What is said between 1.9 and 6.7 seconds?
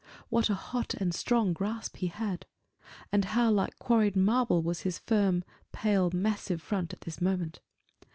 he had! and how like quarried marble was his pale, firm, massive